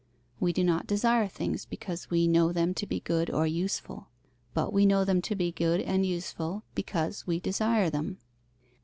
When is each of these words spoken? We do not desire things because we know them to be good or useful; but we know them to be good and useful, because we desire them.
We 0.39 0.51
do 0.51 0.63
not 0.63 0.87
desire 0.87 1.27
things 1.27 1.65
because 1.65 2.09
we 2.09 2.27
know 2.27 2.51
them 2.51 2.73
to 2.73 2.87
be 2.87 3.01
good 3.01 3.29
or 3.29 3.45
useful; 3.45 4.07
but 4.51 4.73
we 4.73 4.83
know 4.83 5.05
them 5.05 5.21
to 5.21 5.35
be 5.35 5.51
good 5.51 5.79
and 5.79 6.03
useful, 6.03 6.63
because 6.73 7.27
we 7.27 7.39
desire 7.39 7.87
them. 7.91 8.17